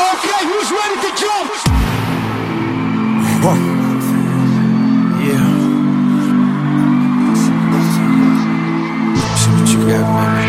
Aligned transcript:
Okay, 0.00 0.42
who's 0.48 0.70
ready 0.72 0.96
to 1.04 1.10
jump? 1.20 1.50
Yeah. 5.20 5.46
See 9.36 9.50
what 9.52 9.68
you 9.68 9.80
got, 9.88 10.04
man. 10.14 10.39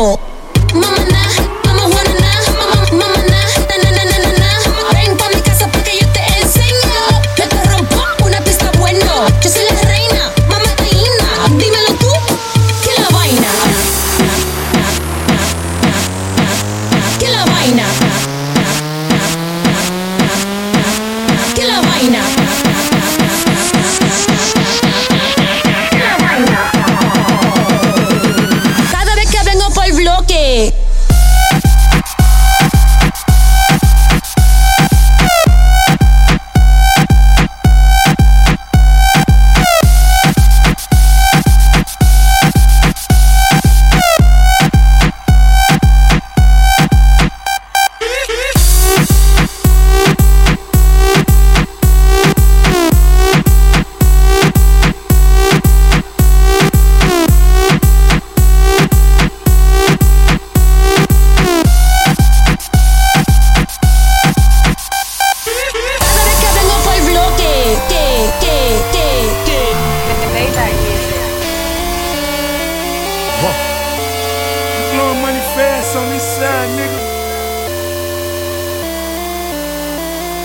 Bueno. 0.00 0.29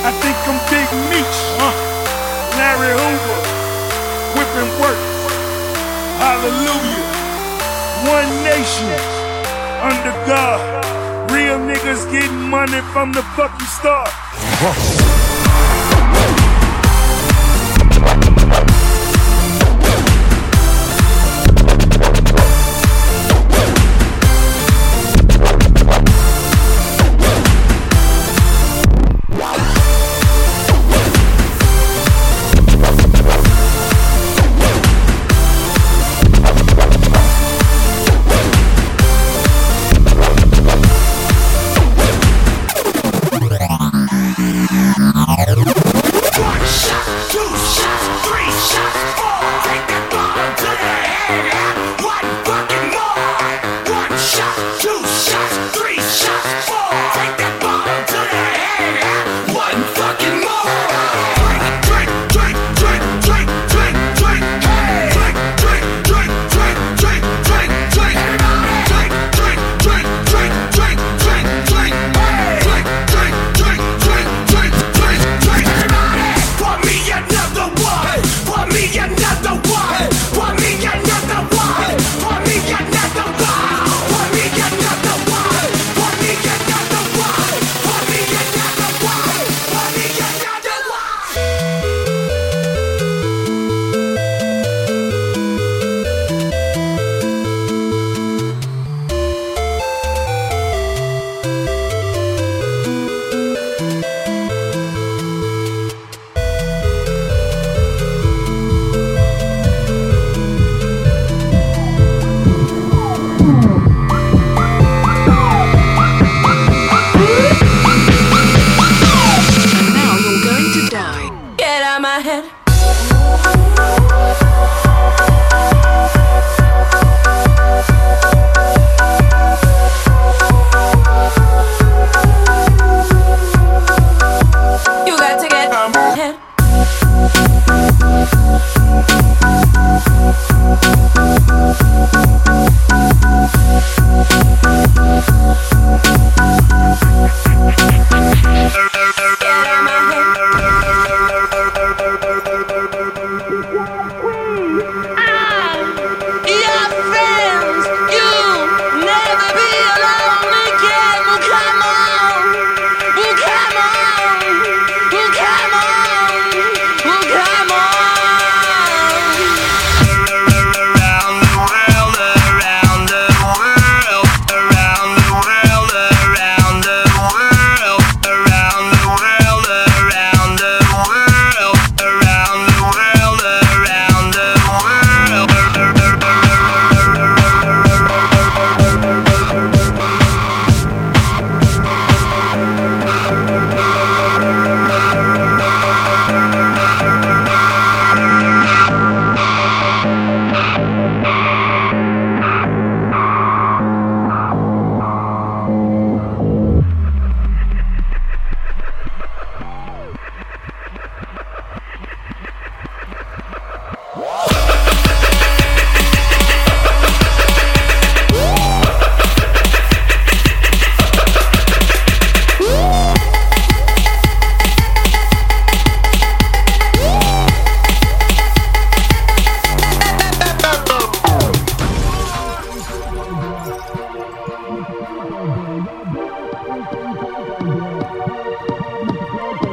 I 0.06 0.12
think 0.22 0.38
I'm 0.46 0.62
Big 0.70 0.86
Meech, 1.10 1.38
huh? 1.58 1.74
Larry 2.62 2.94
Hoover, 2.94 3.42
whipping 4.38 4.70
work. 4.78 5.02
Hallelujah. 6.22 7.02
One 8.06 8.30
nation 8.46 8.86
under 9.82 10.14
God. 10.30 10.62
Real 11.32 11.58
niggas 11.58 12.06
getting 12.12 12.50
money 12.50 12.82
from 12.94 13.14
the 13.14 13.24
fucking 13.34 13.66
start. 13.66 14.14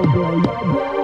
boy, 0.06 0.42
yeah, 0.44 0.72
boy. 0.72 1.01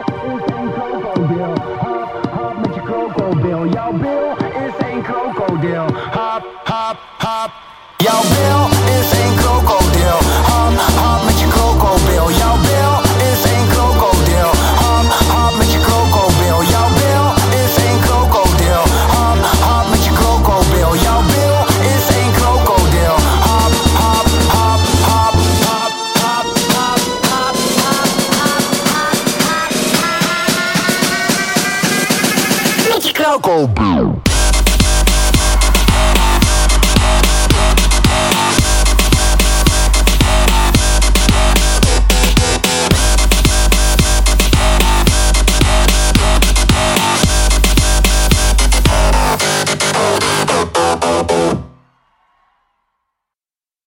Go 33.42 33.68
blue. 33.68 34.37